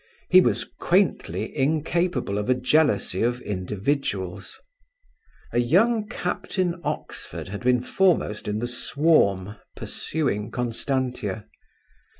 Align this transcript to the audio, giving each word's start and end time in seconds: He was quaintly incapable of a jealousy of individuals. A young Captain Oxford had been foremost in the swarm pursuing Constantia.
He 0.29 0.41
was 0.41 0.63
quaintly 0.79 1.55
incapable 1.55 2.39
of 2.39 2.49
a 2.49 2.55
jealousy 2.55 3.21
of 3.21 3.39
individuals. 3.41 4.59
A 5.53 5.59
young 5.59 6.07
Captain 6.07 6.81
Oxford 6.83 7.49
had 7.49 7.61
been 7.61 7.83
foremost 7.83 8.47
in 8.47 8.57
the 8.57 8.67
swarm 8.67 9.57
pursuing 9.75 10.49
Constantia. 10.49 11.45